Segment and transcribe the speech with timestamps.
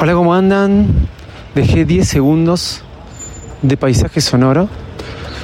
[0.00, 1.08] Hola, ¿cómo andan?
[1.54, 2.82] Dejé 10 segundos
[3.62, 4.68] de paisaje sonoro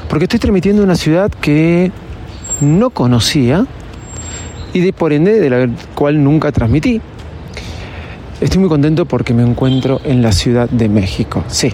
[0.09, 1.93] porque estoy transmitiendo una ciudad que
[2.61, 3.67] no conocía
[4.73, 7.01] y de por ende de la cual nunca transmití.
[8.41, 11.45] Estoy muy contento porque me encuentro en la Ciudad de México.
[11.49, 11.73] Sí.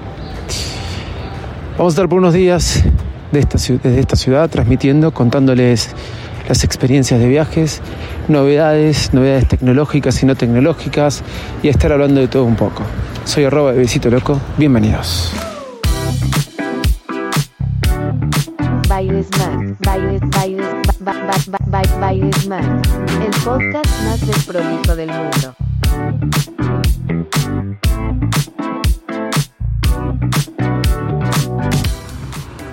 [1.77, 2.85] Vamos a estar por unos días
[3.33, 5.91] de esta, desde esta ciudad transmitiendo, contándoles
[6.49, 7.83] las experiencias de viajes,
[8.29, 11.25] novedades, novedades tecnológicas y no tecnológicas
[11.65, 12.85] y a estar hablando de todo un poco.
[13.25, 15.33] Soy arroba de besito loco, bienvenidos.
[18.89, 20.67] Bailesman, Bailes, Bailes,
[21.01, 21.13] ba,
[21.67, 26.54] ba, ba, el podcast más desprolijo del mundo.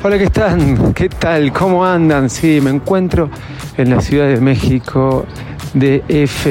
[0.04, 0.94] Hola, ¿qué están?
[0.96, 1.54] ¿Qué tal?
[1.54, 2.28] ¿Cómo andan?
[2.28, 3.30] Sí, me encuentro
[3.78, 5.28] en la Ciudad de México,
[5.76, 6.48] DF,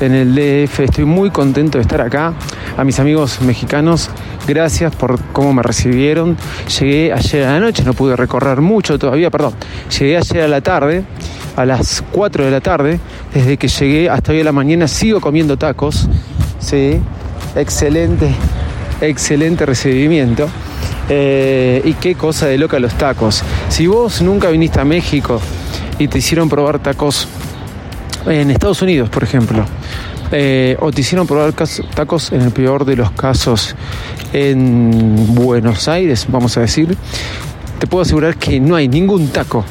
[0.00, 0.80] en el DF.
[0.80, 2.32] Estoy muy contento de estar acá.
[2.76, 4.10] A mis amigos mexicanos,
[4.48, 6.36] gracias por cómo me recibieron.
[6.80, 9.52] Llegué ayer a la noche, no pude recorrer mucho todavía, perdón.
[9.96, 11.04] Llegué ayer a la tarde,
[11.54, 12.98] a las 4 de la tarde.
[13.32, 16.08] Desde que llegué hasta hoy a la mañana sigo comiendo tacos.
[16.58, 16.98] Sí,
[17.54, 18.34] excelente,
[19.00, 20.48] excelente recibimiento.
[21.08, 23.42] Eh, y qué cosa de loca los tacos.
[23.68, 25.40] Si vos nunca viniste a México
[25.98, 27.28] y te hicieron probar tacos
[28.26, 29.64] en Estados Unidos, por ejemplo,
[30.30, 33.74] eh, o te hicieron probar tacos en el peor de los casos
[34.32, 36.96] en Buenos Aires, vamos a decir,
[37.78, 39.64] te puedo asegurar que no hay ningún taco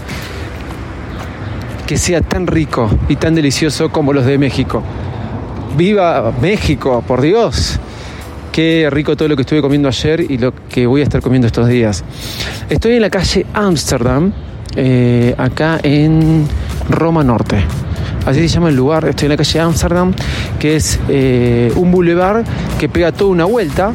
[1.87, 4.83] que sea tan rico y tan delicioso como los de México.
[5.75, 7.79] ¡Viva México, por Dios!
[8.51, 11.47] Qué rico todo lo que estuve comiendo ayer y lo que voy a estar comiendo
[11.47, 12.03] estos días.
[12.69, 14.33] Estoy en la calle Amsterdam,
[14.75, 16.45] eh, acá en
[16.89, 17.63] Roma Norte.
[18.25, 19.07] Así se llama el lugar.
[19.07, 20.13] Estoy en la calle Amsterdam,
[20.59, 22.43] que es eh, un boulevard
[22.77, 23.93] que pega toda una vuelta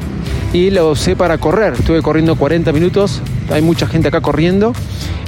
[0.55, 1.75] y lo usé para correr.
[1.75, 3.21] Estuve corriendo 40 minutos.
[3.51, 4.73] Hay mucha gente acá corriendo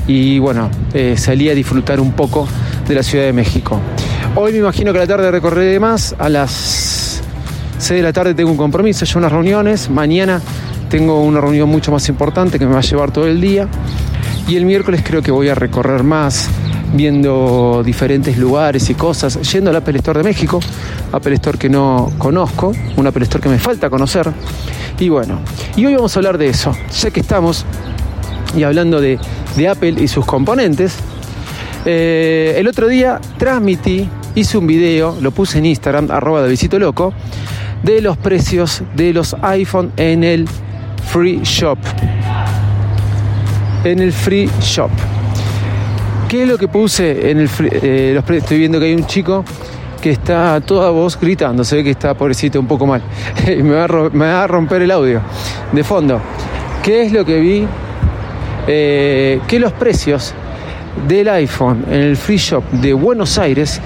[0.06, 2.48] y bueno, eh, salí a disfrutar un poco
[2.88, 3.78] de la Ciudad de México.
[4.34, 6.16] Hoy me imagino que la tarde recorreré más.
[6.18, 7.07] A las
[7.78, 9.88] 6 de la tarde tengo un compromiso, ya unas reuniones.
[9.88, 10.40] Mañana
[10.90, 13.68] tengo una reunión mucho más importante que me va a llevar todo el día.
[14.48, 16.48] Y el miércoles creo que voy a recorrer más,
[16.94, 20.58] viendo diferentes lugares y cosas, yendo al Apple Store de México,
[21.12, 24.30] Apple Store que no conozco, un Apple Store que me falta conocer.
[24.98, 25.40] Y bueno,
[25.76, 27.64] y hoy vamos a hablar de eso, ya que estamos
[28.56, 29.18] y hablando de,
[29.56, 30.96] de Apple y sus componentes.
[31.84, 36.78] eh, el otro día transmití, hice un video, lo puse en Instagram, arroba de visito
[36.78, 37.12] loco,
[37.82, 40.46] de los precios de los iPhone en el
[41.12, 41.78] Free Shop.
[43.84, 44.90] En el Free Shop.
[46.28, 48.94] ¿Qué es lo que puse en el free- eh, los pre- Estoy viendo que hay
[48.94, 49.44] un chico
[50.02, 53.02] que está a toda voz gritando, se ve que está pobrecito un poco mal.
[53.46, 55.20] Me, va a me va a romper el audio
[55.72, 56.20] de fondo.
[56.82, 57.66] ¿Qué es lo que vi?
[58.66, 60.34] Eh, que los precios
[61.08, 63.80] del iPhone en el free shop de Buenos Aires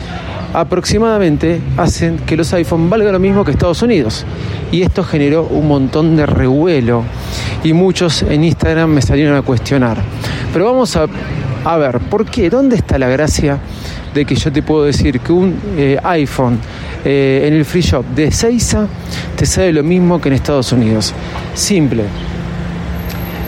[0.55, 4.25] aproximadamente hacen que los iPhone valgan lo mismo que Estados Unidos.
[4.71, 7.05] Y esto generó un montón de revuelo
[7.65, 9.99] y muchos en Instagram me salieron a cuestionar.
[10.53, 11.07] Pero vamos a,
[11.65, 12.51] a ver, ¿por qué?
[12.51, 13.59] ¿Dónde está la gracia
[14.15, 16.59] de que yo te puedo decir que un eh, iPhone
[17.05, 18.87] eh, en el free shop de Seiza
[19.37, 21.15] te sale lo mismo que en Estados Unidos?
[21.55, 22.05] Simple.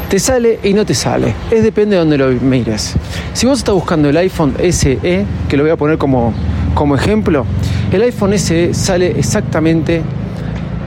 [0.08, 1.34] Te sale y no te sale.
[1.50, 2.94] Es depende de donde lo mires.
[3.32, 6.32] Si vos estás buscando el iPhone SE, que lo voy a poner como,
[6.74, 7.46] como ejemplo,
[7.92, 10.02] el iPhone SE sale exactamente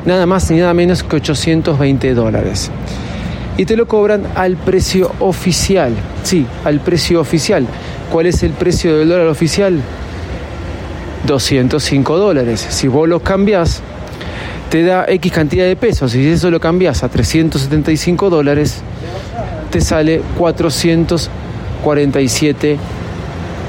[0.06, 2.69] nada más ni nada menos que 820 dólares.
[3.57, 5.94] Y te lo cobran al precio oficial.
[6.24, 7.66] Sí, al precio oficial.
[8.12, 9.81] ¿Cuál es el precio del dólar oficial?
[11.25, 12.66] 205 dólares.
[12.69, 13.81] Si vos los cambiás,
[14.69, 16.12] te da X cantidad de pesos.
[16.12, 18.81] Si eso lo cambias a 375 dólares,
[19.72, 22.78] te sale 447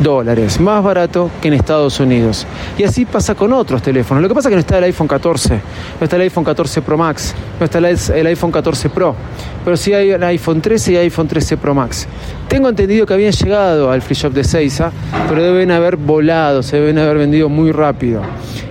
[0.00, 2.47] dólares, más barato que en Estados Unidos.
[2.77, 4.23] Y así pasa con otros teléfonos.
[4.23, 5.61] Lo que pasa es que no está el iPhone 14,
[6.00, 9.15] no está el iPhone 14 Pro Max, no está el iPhone 14 Pro,
[9.65, 12.06] pero sí hay el iPhone 13 y iPhone 13 Pro Max.
[12.49, 14.91] Tengo entendido que habían llegado al free shop de Seiza,
[15.29, 18.23] pero deben haber volado, se deben haber vendido muy rápido.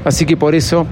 [0.03, 0.87] Así que por eso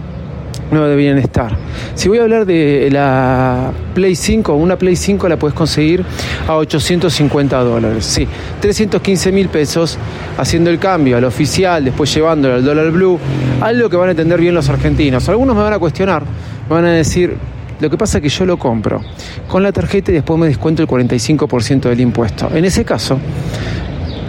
[0.72, 1.56] no deberían estar.
[1.96, 6.04] Si voy a hablar de la Play 5, una Play 5 la puedes conseguir
[6.48, 8.06] a 850 dólares.
[8.06, 8.28] Sí,
[8.60, 9.98] 315 mil pesos
[10.38, 13.20] haciendo el cambio al oficial, después llevándolo al dólar blue,
[13.62, 15.28] algo que van a entender bien los argentinos.
[15.30, 16.24] Algunos me van a cuestionar,
[16.70, 17.36] me van a decir,
[17.80, 19.02] lo que pasa es que yo lo compro
[19.48, 22.50] con la tarjeta y después me descuento el 45% del impuesto.
[22.54, 23.20] En ese caso,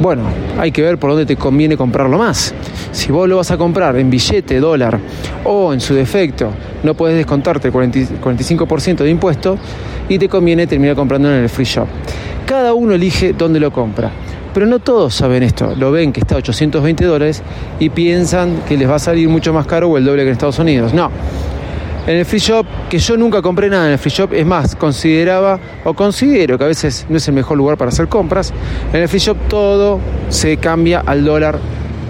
[0.01, 0.25] bueno,
[0.59, 2.55] hay que ver por dónde te conviene comprarlo más.
[2.93, 4.99] Si vos lo vas a comprar en billete, dólar
[5.45, 6.51] o en su defecto,
[6.83, 9.59] no puedes descontarte el 45% de impuesto
[10.09, 11.87] y te conviene terminar comprando en el free shop.
[12.47, 14.11] Cada uno elige dónde lo compra.
[14.55, 15.75] Pero no todos saben esto.
[15.77, 17.43] Lo ven que está a 820 dólares
[17.79, 20.33] y piensan que les va a salir mucho más caro o el doble que en
[20.33, 20.95] Estados Unidos.
[20.95, 21.11] No.
[22.07, 24.77] En el free shop, que yo nunca compré nada en el free shop, es más,
[24.77, 28.53] consideraba o considero que a veces no es el mejor lugar para hacer compras.
[28.93, 29.99] En el free shop todo
[30.29, 31.59] se cambia al dólar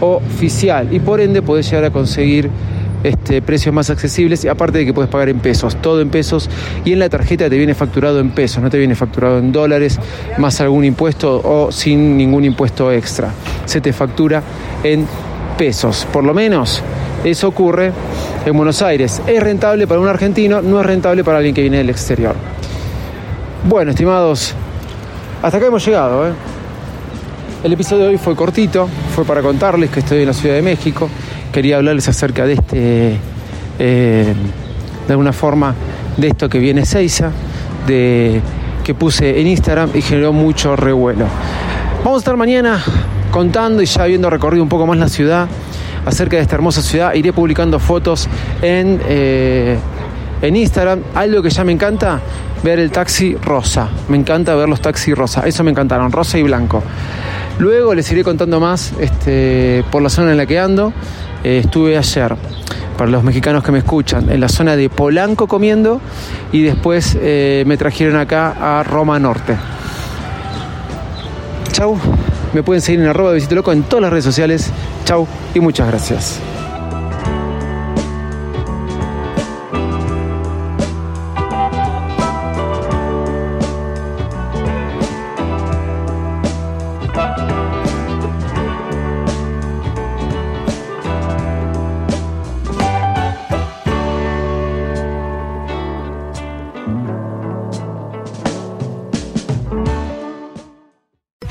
[0.00, 2.50] oficial y por ende podés llegar a conseguir
[3.04, 6.50] este, precios más accesibles y aparte de que puedes pagar en pesos, todo en pesos
[6.84, 9.98] y en la tarjeta te viene facturado en pesos, no te viene facturado en dólares
[10.38, 13.32] más algún impuesto o sin ningún impuesto extra.
[13.64, 14.42] Se te factura
[14.82, 15.06] en
[15.56, 16.82] pesos, por lo menos
[17.24, 17.92] eso ocurre
[18.44, 19.20] en Buenos Aires.
[19.26, 22.34] Es rentable para un argentino, no es rentable para alguien que viene del exterior.
[23.68, 24.54] Bueno, estimados,
[25.42, 26.28] hasta acá hemos llegado.
[26.28, 26.32] ¿eh?
[27.64, 30.62] El episodio de hoy fue cortito, fue para contarles que estoy en la Ciudad de
[30.62, 31.08] México.
[31.52, 33.16] Quería hablarles acerca de este,
[33.78, 34.34] eh,
[35.06, 35.74] de alguna forma,
[36.16, 37.30] de esto que viene Seiza,
[37.86, 38.40] de,
[38.84, 41.26] que puse en Instagram y generó mucho revuelo.
[42.04, 42.80] Vamos a estar mañana
[43.32, 45.48] contando y ya habiendo recorrido un poco más la ciudad
[46.06, 47.12] acerca de esta hermosa ciudad.
[47.12, 48.28] Iré publicando fotos
[48.62, 49.76] en, eh,
[50.40, 51.00] en Instagram.
[51.14, 52.20] Algo que ya me encanta,
[52.62, 53.88] ver el taxi rosa.
[54.08, 55.42] Me encanta ver los taxis rosa.
[55.46, 56.82] Eso me encantaron, rosa y blanco.
[57.58, 60.92] Luego les iré contando más este, por la zona en la que ando.
[61.42, 62.34] Eh, estuve ayer,
[62.96, 66.00] para los mexicanos que me escuchan, en la zona de Polanco comiendo
[66.52, 69.56] y después eh, me trajeron acá a Roma Norte.
[71.72, 71.98] Chau.
[72.52, 74.70] Me pueden seguir en arroba Visito Loco en todas las redes sociales.
[75.06, 76.40] Chau y muchas gracias.